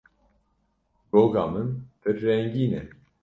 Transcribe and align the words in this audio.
Goga 1.15 1.43
min 1.51 1.67
pir 2.01 2.15
rengîn 2.25 2.73
e. 2.81 2.83